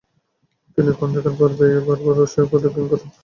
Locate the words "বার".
1.87-1.99, 2.05-2.17